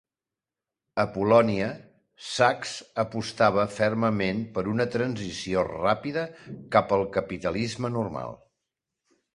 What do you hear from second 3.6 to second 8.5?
fermament per una transició ràpida cap al capitalisme "normal".